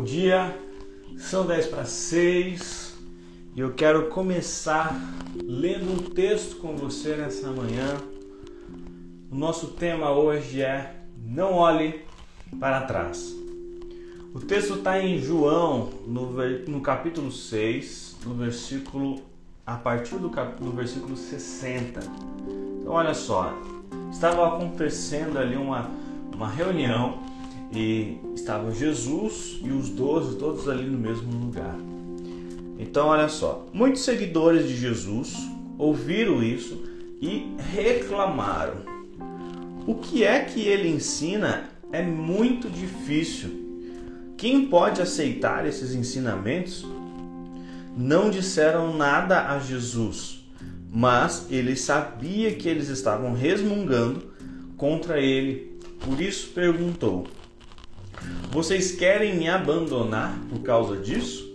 [0.00, 0.58] bom dia.
[1.18, 2.96] São 10 para 6
[3.54, 4.98] e eu quero começar
[5.44, 7.98] lendo um texto com você nessa manhã.
[9.30, 12.02] O nosso tema hoje é Não olhe
[12.58, 13.36] para trás.
[14.34, 16.32] O texto está em João, no,
[16.66, 19.20] no capítulo 6, no versículo
[19.66, 22.00] a partir do, cap, do versículo 60.
[22.80, 23.52] Então, olha só,
[24.10, 25.90] estava acontecendo ali uma,
[26.34, 27.18] uma reunião
[27.72, 31.76] e estavam Jesus e os doze, todos ali no mesmo lugar.
[32.78, 35.36] Então, olha só, muitos seguidores de Jesus
[35.78, 36.82] ouviram isso
[37.20, 38.78] e reclamaram.
[39.86, 43.50] O que é que ele ensina é muito difícil.
[44.36, 46.86] Quem pode aceitar esses ensinamentos?
[47.96, 50.44] Não disseram nada a Jesus,
[50.90, 54.32] mas ele sabia que eles estavam resmungando
[54.76, 55.78] contra ele.
[56.00, 57.26] Por isso perguntou:
[58.50, 61.48] vocês querem me abandonar por causa disso?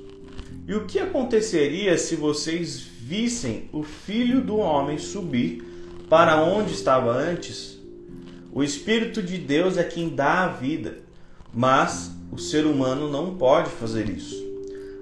[0.68, 5.64] E o que aconteceria se vocês vissem o filho do homem subir
[6.10, 7.78] para onde estava antes?
[8.52, 11.00] O Espírito de Deus é quem dá a vida,
[11.54, 14.44] mas o ser humano não pode fazer isso.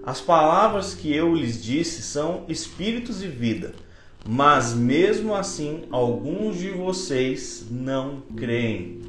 [0.06, 3.74] As palavras que eu lhes disse são espíritos e vida,
[4.28, 9.03] mas mesmo assim alguns de vocês não creem.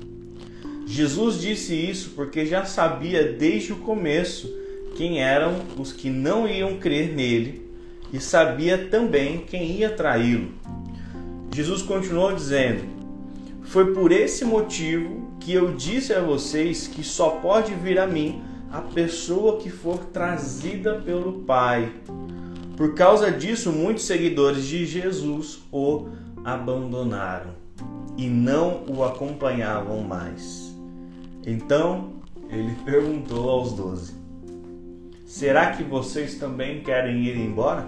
[0.87, 4.53] Jesus disse isso porque já sabia desde o começo
[4.97, 7.69] quem eram os que não iam crer nele
[8.13, 10.53] e sabia também quem ia traí-lo.
[11.53, 12.85] Jesus continuou dizendo:
[13.63, 18.43] Foi por esse motivo que eu disse a vocês que só pode vir a mim
[18.71, 21.93] a pessoa que for trazida pelo Pai.
[22.77, 26.09] Por causa disso, muitos seguidores de Jesus o
[26.45, 27.55] abandonaram
[28.17, 30.74] e não o acompanhavam mais.
[31.47, 32.15] Então
[32.51, 34.15] ele perguntou aos doze:
[35.27, 37.87] Será que vocês também querem ir embora?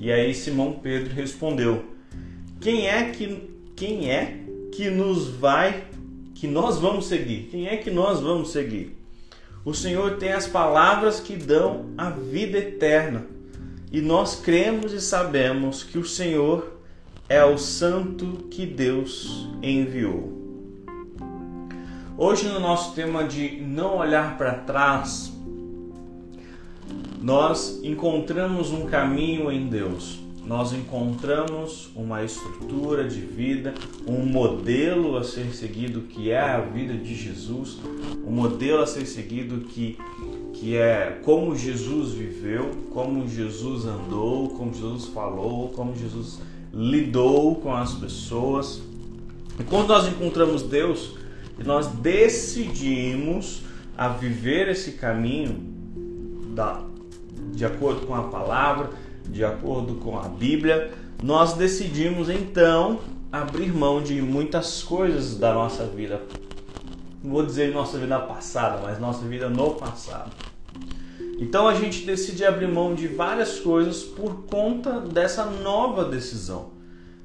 [0.00, 1.84] E aí Simão Pedro respondeu:
[2.60, 4.40] Quem é que quem é
[4.72, 5.84] que nos vai
[6.34, 7.48] que nós vamos seguir?
[7.50, 8.96] Quem é que nós vamos seguir?
[9.64, 13.26] O Senhor tem as palavras que dão a vida eterna.
[13.90, 16.78] E nós cremos e sabemos que o Senhor
[17.28, 20.43] é o santo que Deus enviou.
[22.16, 25.32] Hoje, no nosso tema de não olhar para trás,
[27.20, 30.20] nós encontramos um caminho em Deus.
[30.46, 33.74] Nós encontramos uma estrutura de vida,
[34.06, 37.80] um modelo a ser seguido que é a vida de Jesus,
[38.24, 39.98] um modelo a ser seguido que,
[40.52, 46.38] que é como Jesus viveu, como Jesus andou, como Jesus falou, como Jesus
[46.72, 48.80] lidou com as pessoas.
[49.58, 51.23] E quando nós encontramos Deus,
[51.58, 53.62] e nós decidimos
[53.96, 55.72] a viver esse caminho
[56.54, 56.82] da,
[57.52, 58.90] de acordo com a palavra,
[59.28, 63.00] de acordo com a Bíblia, nós decidimos então
[63.30, 66.22] abrir mão de muitas coisas da nossa vida.
[67.22, 70.30] Não vou dizer nossa vida passada, mas nossa vida no passado.
[71.38, 76.73] Então a gente decide abrir mão de várias coisas por conta dessa nova decisão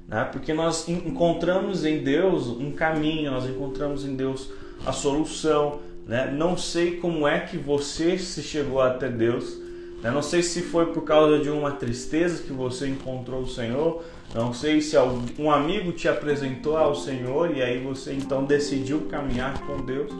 [0.09, 0.27] né?
[0.31, 4.49] porque nós encontramos em Deus um caminho, nós encontramos em Deus
[4.85, 5.79] a solução.
[6.07, 6.33] Né?
[6.35, 9.59] Não sei como é que você se chegou até Deus,
[10.01, 10.09] né?
[10.09, 14.03] não sei se foi por causa de uma tristeza que você encontrou o Senhor,
[14.33, 14.95] não sei se
[15.37, 20.11] um amigo te apresentou ao Senhor e aí você então decidiu caminhar com Deus.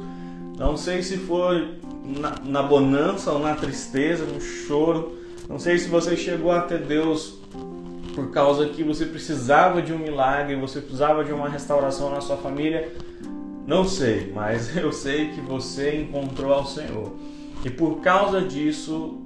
[0.58, 5.18] Não sei se foi na, na bonança ou na tristeza, no choro.
[5.48, 7.39] Não sei se você chegou até Deus
[8.10, 12.38] por causa que você precisava de um milagre, você precisava de uma restauração na sua
[12.38, 12.92] família.
[13.66, 17.14] Não sei, mas eu sei que você encontrou ao Senhor.
[17.64, 19.22] E por causa disso,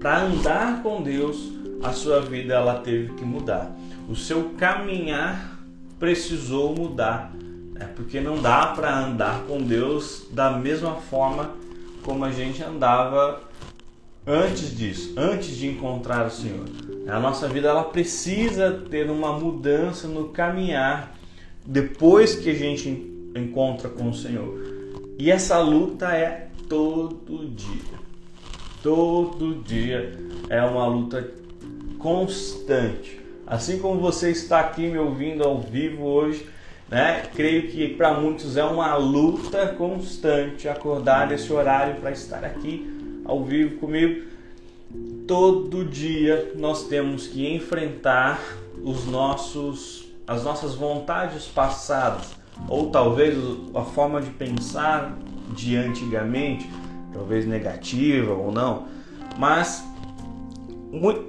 [0.00, 1.52] para andar com Deus,
[1.82, 3.74] a sua vida ela teve que mudar.
[4.08, 5.58] O seu caminhar
[5.98, 7.32] precisou mudar,
[7.72, 7.90] né?
[7.94, 11.50] porque não dá para andar com Deus da mesma forma
[12.02, 13.40] como a gente andava
[14.26, 16.64] antes disso, antes de encontrar o Senhor.
[17.06, 21.14] A nossa vida ela precisa ter uma mudança no caminhar
[21.64, 22.88] depois que a gente
[23.36, 24.58] encontra com o Senhor.
[25.16, 27.96] E essa luta é todo dia.
[28.82, 30.18] Todo dia
[30.50, 31.30] é uma luta
[31.98, 33.20] constante.
[33.46, 36.46] Assim como você está aqui me ouvindo ao vivo hoje,
[36.88, 37.22] né?
[37.34, 42.95] Creio que para muitos é uma luta constante acordar nesse horário para estar aqui
[43.26, 44.24] ao vivo comigo.
[45.26, 48.40] Todo dia nós temos que enfrentar
[48.82, 52.36] os nossos, as nossas vontades passadas,
[52.68, 53.36] ou talvez
[53.74, 55.18] a forma de pensar
[55.54, 56.70] de antigamente,
[57.12, 58.86] talvez negativa ou não,
[59.38, 59.84] mas
[60.92, 61.24] muito,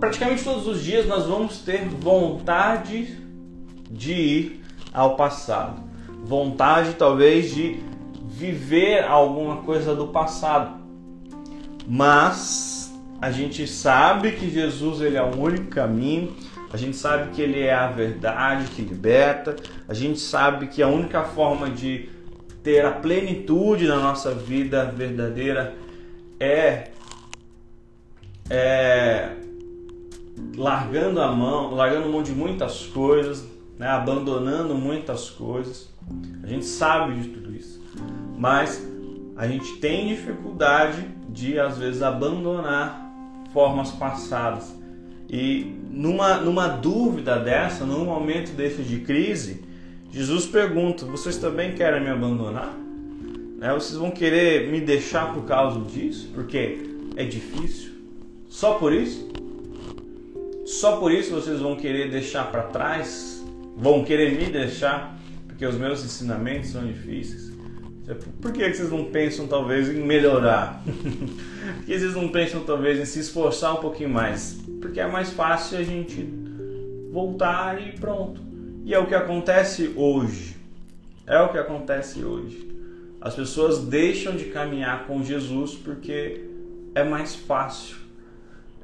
[0.00, 3.16] praticamente todos os dias nós vamos ter vontade
[3.90, 5.82] de ir ao passado,
[6.24, 7.80] vontade talvez de
[8.24, 10.85] viver alguma coisa do passado,
[11.86, 16.34] mas a gente sabe que Jesus ele é o único caminho,
[16.72, 19.56] a gente sabe que ele é a verdade que liberta,
[19.88, 22.08] a gente sabe que a única forma de
[22.62, 25.74] ter a plenitude na nossa vida verdadeira
[26.40, 26.90] é,
[28.50, 29.30] é
[30.56, 33.46] largando a mão, largando mão de muitas coisas,
[33.78, 35.88] né, abandonando muitas coisas.
[36.42, 37.80] A gente sabe de tudo isso,
[38.36, 38.95] mas
[39.36, 43.06] a gente tem dificuldade de às vezes abandonar
[43.52, 44.74] formas passadas.
[45.28, 49.62] E numa, numa dúvida dessa, num momento desse de crise,
[50.10, 52.74] Jesus pergunta: Vocês também querem me abandonar?
[53.58, 53.72] Né?
[53.74, 56.30] Vocês vão querer me deixar por causa disso?
[56.34, 56.78] Porque
[57.16, 57.92] é difícil?
[58.48, 59.28] Só por isso?
[60.64, 63.44] Só por isso vocês vão querer deixar para trás?
[63.76, 65.18] Vão querer me deixar?
[65.46, 67.52] Porque os meus ensinamentos são difíceis?
[68.40, 70.82] Por que vocês não pensam talvez em melhorar?
[70.84, 74.60] Por que vocês não pensam talvez em se esforçar um pouquinho mais?
[74.80, 76.28] Porque é mais fácil a gente
[77.10, 78.40] voltar e pronto.
[78.84, 80.56] E é o que acontece hoje.
[81.26, 82.70] É o que acontece hoje.
[83.20, 86.44] As pessoas deixam de caminhar com Jesus porque
[86.94, 87.96] é mais fácil.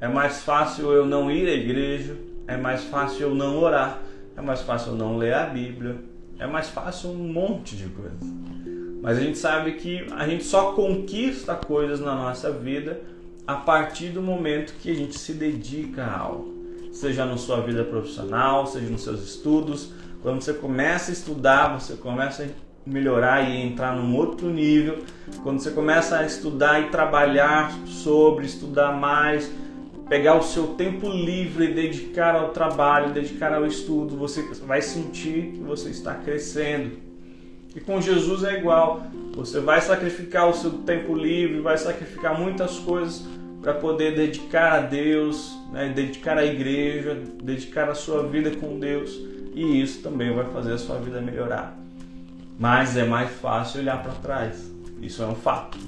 [0.01, 2.17] É mais fácil eu não ir à igreja,
[2.49, 4.03] é mais fácil eu não orar,
[4.37, 5.95] é mais fácil eu não ler a Bíblia,
[6.41, 8.52] é mais fácil um monte de coisas.
[9.03, 13.03] Mas a gente sabe que a gente só conquista coisas na nossa vida
[13.47, 16.63] a partir do momento que a gente se dedica a algo
[16.93, 19.93] seja na sua vida profissional, seja nos seus estudos.
[20.23, 22.47] Quando você começa a estudar, você começa a
[22.87, 24.99] melhorar e entrar num outro nível.
[25.43, 29.51] Quando você começa a estudar e trabalhar sobre, estudar mais,
[30.09, 35.53] pegar o seu tempo livre e dedicar ao trabalho, dedicar ao estudo, você vai sentir
[35.55, 37.12] que você está crescendo.
[37.75, 39.03] E com Jesus é igual.
[39.35, 43.25] Você vai sacrificar o seu tempo livre, vai sacrificar muitas coisas
[43.63, 49.11] para poder dedicar a Deus, né, dedicar à igreja, dedicar a sua vida com Deus,
[49.55, 51.79] e isso também vai fazer a sua vida melhorar.
[52.59, 54.71] Mas é mais fácil olhar para trás.
[55.01, 55.79] Isso é um fato.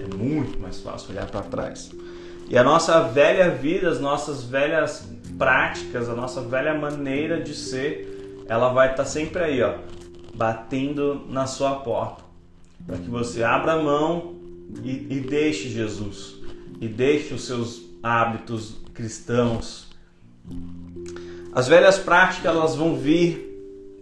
[0.00, 1.90] É muito mais fácil olhar para trás.
[2.48, 8.44] E a nossa velha vida, as nossas velhas práticas, a nossa velha maneira de ser,
[8.48, 9.74] ela vai estar tá sempre aí, ó,
[10.34, 12.24] batendo na sua porta,
[12.86, 14.34] para que você abra a mão
[14.82, 16.36] e, e deixe Jesus
[16.80, 19.88] e deixe os seus hábitos cristãos.
[21.52, 23.52] As velhas práticas elas vão vir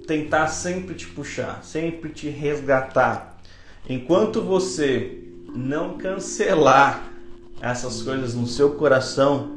[0.07, 3.39] tentar sempre te puxar, sempre te resgatar.
[3.89, 5.23] Enquanto você
[5.55, 7.11] não cancelar
[7.61, 9.53] essas coisas no seu coração,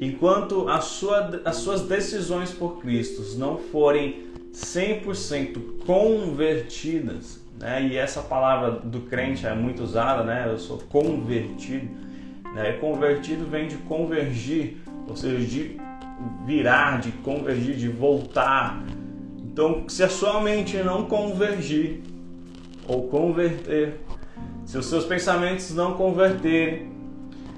[0.00, 7.82] enquanto sua, as suas decisões por Cristo não forem 100% convertidas, né?
[7.82, 10.46] e essa palavra do crente é muito usada, né?
[10.48, 12.04] eu sou convertido
[12.54, 12.72] né?
[12.74, 14.76] Convertido vem de convergir,
[15.08, 15.76] ou seja, de
[16.46, 18.80] virar, de convergir, de voltar.
[19.38, 22.00] Então, se a sua mente não convergir
[22.86, 24.00] ou converter,
[24.64, 26.92] se os seus pensamentos não converterem,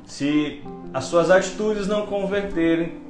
[0.07, 0.63] se
[0.95, 3.06] as suas atitudes não converterem,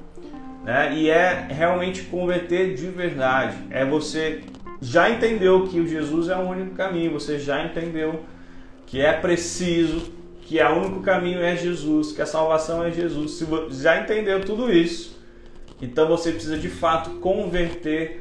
[0.67, 0.93] né?
[0.97, 3.57] E é realmente converter de verdade.
[3.71, 4.43] É você
[4.83, 8.25] já entendeu que o Jesus é o único caminho, você já entendeu
[8.85, 13.33] que é preciso que o único caminho é Jesus, que a salvação é Jesus.
[13.33, 15.21] Se você já entendeu tudo isso,
[15.81, 18.19] então você precisa de fato converter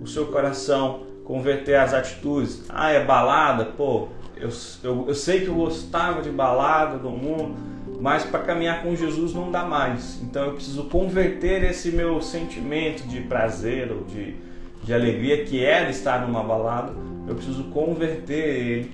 [0.00, 2.64] o seu coração, converter as atitudes.
[2.68, 3.64] Ah, é balada?
[3.64, 4.50] Pô, eu,
[4.84, 7.56] eu, eu sei que eu gostava de balada do mundo,
[8.00, 10.20] mas para caminhar com Jesus não dá mais.
[10.22, 14.36] Então eu preciso converter esse meu sentimento de prazer ou de,
[14.84, 16.92] de alegria que era estar numa balada,
[17.26, 18.92] eu preciso converter ele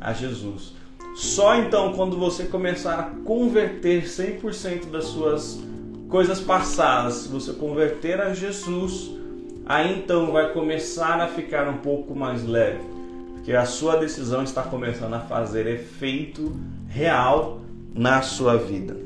[0.00, 0.74] a Jesus.
[1.14, 5.60] Só então quando você começar a converter 100% das suas
[6.08, 9.10] coisas passadas, se você converter a Jesus,
[9.66, 12.80] aí então vai começar a ficar um pouco mais leve,
[13.34, 16.56] porque a sua decisão está começando a fazer efeito
[16.88, 17.60] real
[17.94, 18.96] na sua vida.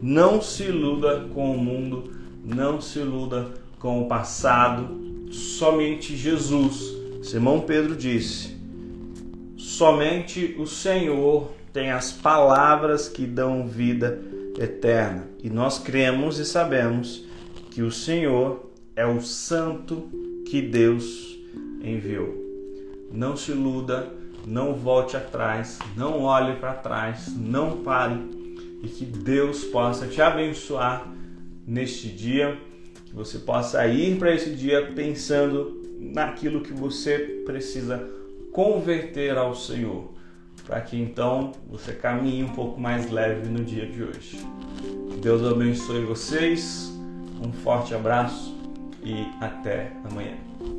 [0.00, 2.12] Não se iluda com o mundo,
[2.44, 3.48] não se iluda
[3.78, 6.96] com o passado, somente Jesus.
[7.22, 8.56] Simão Pedro disse:
[9.56, 14.20] Somente o Senhor tem as palavras que dão vida
[14.58, 15.28] eterna.
[15.42, 17.24] E nós cremos e sabemos
[17.70, 20.08] que o Senhor é o Santo
[20.46, 21.38] que Deus
[21.82, 22.34] enviou.
[23.12, 24.12] Não se iluda,
[24.48, 28.18] não volte atrás, não olhe para trás, não pare
[28.82, 31.06] e que Deus possa te abençoar
[31.66, 32.58] neste dia,
[33.04, 38.08] que você possa ir para esse dia pensando naquilo que você precisa
[38.52, 40.12] converter ao Senhor,
[40.66, 44.38] para que então você caminhe um pouco mais leve no dia de hoje.
[45.20, 46.90] Deus abençoe vocês,
[47.44, 48.56] um forte abraço
[49.02, 50.77] e até amanhã.